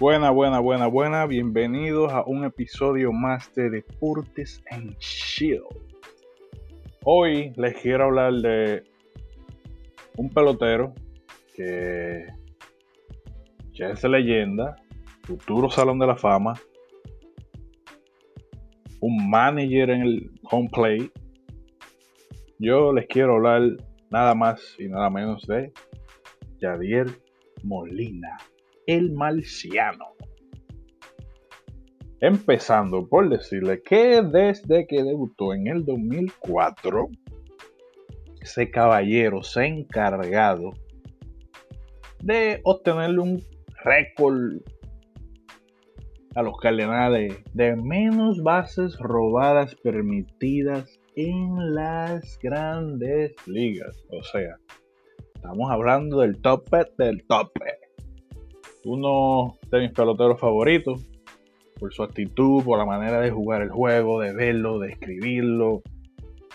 [0.00, 1.26] Buena, buena, buena, buena.
[1.26, 5.60] Bienvenidos a un episodio más de Deportes en Chill.
[7.04, 8.82] Hoy les quiero hablar de
[10.16, 10.94] un pelotero
[11.54, 12.24] que
[13.74, 14.76] ya es leyenda,
[15.22, 16.54] futuro Salón de la Fama,
[19.00, 21.10] un manager en el home play.
[22.58, 23.76] Yo les quiero hablar
[24.08, 25.74] nada más y nada menos de
[26.58, 27.08] Yadier
[27.64, 28.38] Molina
[28.86, 30.06] el marciano.
[32.20, 37.08] Empezando por decirle que desde que debutó en el 2004,
[38.40, 40.72] ese caballero se ha encargado
[42.22, 43.42] de obtenerle un
[43.84, 44.60] récord
[46.34, 53.96] a los Cardenales de menos bases robadas permitidas en las grandes ligas.
[54.10, 54.56] O sea,
[55.34, 57.78] estamos hablando del tope del tope
[58.84, 61.06] uno de mis peloteros favoritos,
[61.78, 65.82] por su actitud, por la manera de jugar el juego, de verlo, de escribirlo.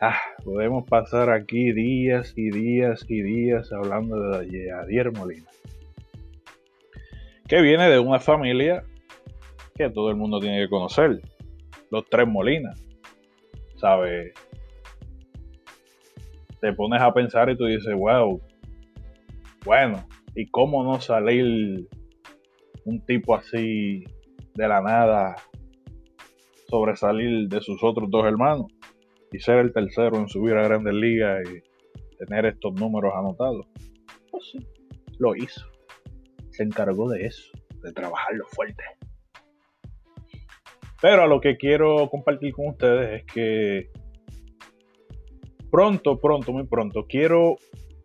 [0.00, 5.48] Ah, podemos pasar aquí días y días y días hablando de Adier Molina.
[7.48, 8.84] Que viene de una familia
[9.74, 11.20] que todo el mundo tiene que conocer.
[11.90, 12.74] Los tres Molina.
[13.76, 14.32] ¿Sabes?
[16.60, 18.40] Te pones a pensar y tú dices, wow,
[19.64, 21.88] bueno, ¿y cómo no salir
[22.88, 24.04] un tipo así
[24.54, 25.36] de la nada
[26.68, 28.66] sobresalir de sus otros dos hermanos
[29.30, 33.66] y ser el tercero en subir a Grandes Ligas y tener estos números anotados.
[34.30, 34.66] Pues sí,
[35.18, 35.66] lo hizo.
[36.50, 38.82] Se encargó de eso, de trabajarlo fuerte.
[41.00, 43.90] Pero a lo que quiero compartir con ustedes es que
[45.70, 47.56] pronto, pronto, muy pronto, quiero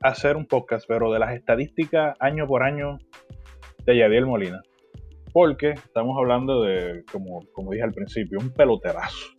[0.01, 2.97] hacer un podcast, pero de las estadísticas año por año
[3.85, 4.61] de Yadiel Molina
[5.33, 9.33] porque estamos hablando de, como, como dije al principio, un peloterazo.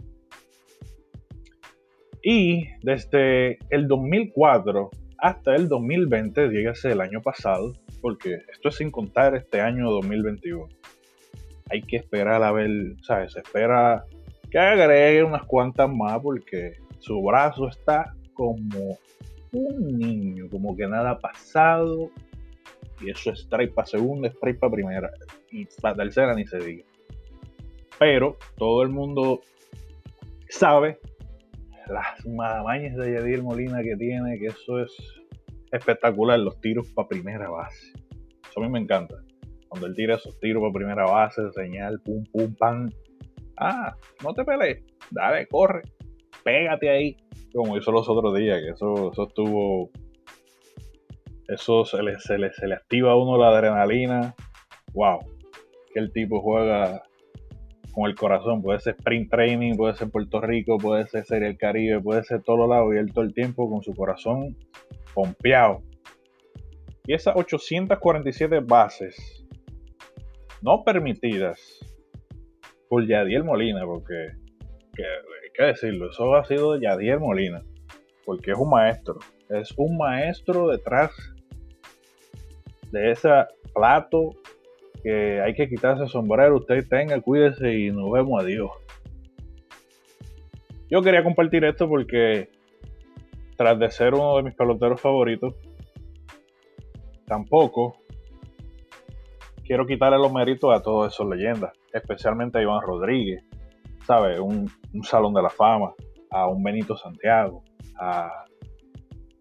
[2.23, 8.91] Y desde el 2004 hasta el 2020, dígase el año pasado, porque esto es sin
[8.91, 10.69] contar este año 2021.
[11.71, 12.71] Hay que esperar a ver,
[13.03, 13.33] ¿sabes?
[13.33, 14.05] Se espera
[14.51, 18.99] que agregue unas cuantas más porque su brazo está como
[19.53, 22.11] un niño, como que nada ha pasado,
[23.05, 25.11] y eso es strike para segunda, strike para primera.
[25.51, 26.85] Y para tercera ni se diga.
[27.99, 29.41] Pero todo el mundo
[30.49, 30.99] sabe
[31.89, 34.93] las madamañas de Yadir Molina que tiene, que eso es
[35.71, 37.93] espectacular, los tiros para primera base.
[38.49, 39.17] Eso a mí me encanta.
[39.69, 42.91] Cuando él tira esos tiros para primera base, señal, pum, pum, pam.
[43.57, 45.83] Ah, no te pelees, dale, corre,
[46.43, 47.17] pégate ahí,
[47.53, 49.91] como hizo los otros días, que eso, eso estuvo
[51.49, 54.34] eso se le, se le, se le activa a uno la adrenalina.
[54.93, 55.21] Wow,
[55.93, 57.03] que el tipo juega
[57.94, 58.60] con el corazón.
[58.62, 62.43] Puede ser sprint training, puede ser Puerto Rico, puede ser Serie del Caribe, puede ser
[62.43, 64.56] todos lados y él todo el tiempo con su corazón
[65.15, 65.82] pompeado.
[67.06, 69.47] Y esas 847 bases
[70.62, 71.61] no permitidas
[72.88, 77.62] por Yadiel Molina, porque hay que decirlo, eso ha sido Yadiel Molina,
[78.25, 79.19] porque es un maestro,
[79.50, 81.11] es un maestro detrás
[82.94, 83.28] de ese
[83.75, 84.31] plato
[85.03, 88.71] que hay que quitarse el sombrero, usted tenga, cuídese y nos vemos, adiós.
[90.88, 92.49] Yo quería compartir esto porque
[93.56, 95.55] tras de ser uno de mis peloteros favoritos,
[97.27, 97.97] tampoco
[99.65, 103.43] quiero quitarle los méritos a todas esas leyendas, especialmente a Iván Rodríguez,
[104.06, 104.38] ¿sabe?
[104.38, 105.94] Un, un salón de la fama,
[106.31, 107.62] a un Benito Santiago,
[107.99, 108.44] a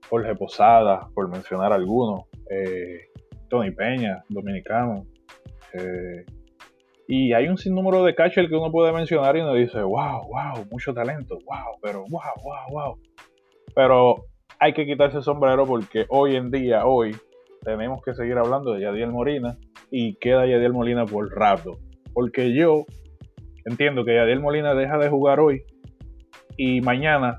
[0.09, 2.23] Jorge Posada, por mencionar algunos.
[2.49, 3.12] Eh,
[3.53, 5.05] Tony Peña, dominicano.
[5.73, 6.25] Eh,
[7.07, 10.65] y hay un sinnúmero de catcher que uno puede mencionar y uno dice, wow, wow,
[10.71, 12.99] mucho talento, wow, pero wow, wow, wow.
[13.75, 14.25] Pero
[14.59, 17.15] hay que quitarse el sombrero porque hoy en día, hoy,
[17.63, 19.55] tenemos que seguir hablando de Yadiel Molina
[19.91, 21.77] y queda Yadiel Molina por rato.
[22.11, 22.85] Porque yo
[23.65, 25.61] entiendo que Yadiel Molina deja de jugar hoy
[26.57, 27.37] y mañana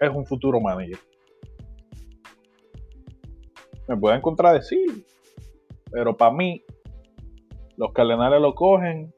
[0.00, 0.98] es un futuro manager.
[3.88, 5.04] Me pueden contradecir,
[5.90, 6.62] pero para mí,
[7.76, 9.12] los cardenales lo cogen,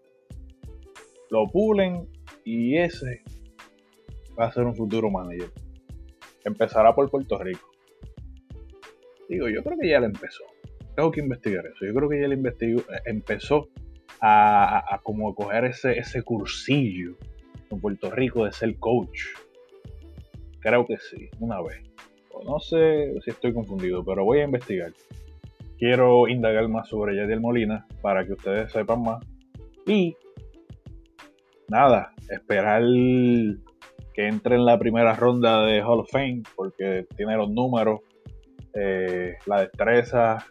[1.31, 2.09] lo pulen
[2.45, 3.23] y ese
[4.39, 5.51] va a ser un futuro manager.
[6.45, 7.71] Empezará por Puerto Rico.
[9.29, 10.45] Digo, yo creo que ya le empezó.
[10.97, 11.87] Tengo que investigar eso.
[11.87, 13.69] Yo creo que ya le investigó, empezó
[14.21, 17.17] a, como coger ese, ese cursillo
[17.71, 19.21] en Puerto Rico de ser coach.
[20.61, 21.83] Creo que sí, una vez.
[22.45, 24.93] no sé si estoy confundido, pero voy a investigar
[25.83, 29.19] quiero indagar más sobre Yadiel Molina para que ustedes sepan más.
[29.85, 30.15] Y
[31.69, 32.85] nada, esperar
[34.15, 37.99] que entre en la primera ronda de Hall of Fame porque tiene los números,
[38.75, 40.47] eh, la destreza,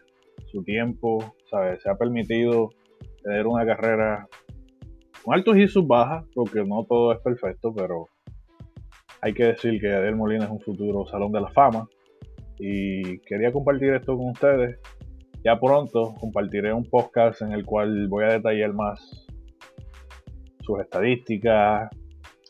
[0.51, 1.81] su tiempo, ¿sabes?
[1.81, 2.71] Se ha permitido
[3.23, 4.27] tener una carrera
[5.23, 8.07] con altos y sus bajas, porque no todo es perfecto, pero
[9.21, 11.87] hay que decir que Adel Molina es un futuro salón de la fama.
[12.59, 14.77] Y quería compartir esto con ustedes.
[15.43, 19.25] Ya pronto compartiré un podcast en el cual voy a detallar más
[20.61, 21.89] sus estadísticas,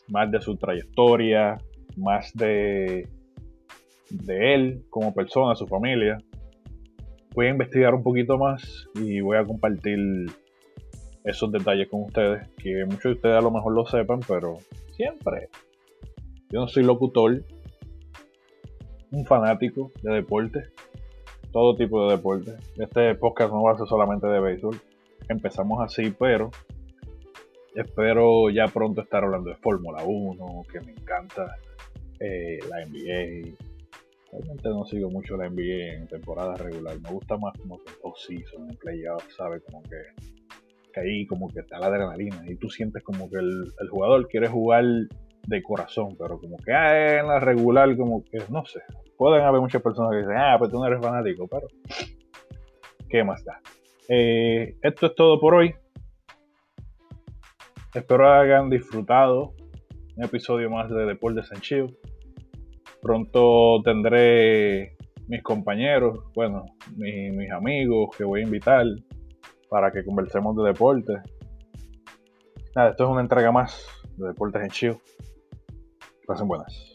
[0.08, 1.56] más de su trayectoria,
[1.96, 3.08] más de,
[4.10, 6.18] de él como persona, su familia.
[7.34, 9.98] Voy a investigar un poquito más y voy a compartir
[11.24, 14.58] esos detalles con ustedes, que muchos de ustedes a lo mejor lo sepan, pero
[14.96, 15.48] siempre.
[16.50, 17.42] Yo no soy locutor,
[19.12, 20.60] un fanático de deporte,
[21.52, 22.56] todo tipo de deporte.
[22.78, 24.80] Este podcast no va a ser solamente de béisbol.
[25.28, 26.50] Empezamos así, pero
[27.74, 31.56] espero ya pronto estar hablando de Fórmula 1, que me encanta
[32.18, 33.54] eh, la NBA.
[34.32, 36.98] Realmente no sigo mucho la NBA en temporada regular.
[37.00, 39.62] Me gusta más como que off-season, en playoff, ¿sabes?
[39.64, 44.28] Como que ahí como que está la adrenalina y tú sientes como que el, jugador
[44.28, 44.84] quiere jugar
[45.46, 48.80] de corazón, pero como que ah, en la regular como que no sé.
[49.22, 51.68] Pueden haber muchas personas que dicen, ah, pues tú no eres fanático, pero
[53.08, 53.60] ¿qué más da?
[54.08, 55.76] Eh, esto es todo por hoy.
[57.94, 59.54] Espero hayan disfrutado
[60.16, 61.96] un episodio más de Deportes en Chill.
[63.00, 64.96] Pronto tendré
[65.28, 66.64] mis compañeros, bueno,
[66.96, 68.86] mis amigos que voy a invitar
[69.68, 71.12] para que conversemos de deporte.
[72.74, 73.86] Nada, esto es una entrega más
[74.16, 74.96] de Deportes en Chill.
[76.26, 76.91] Pasen buenas.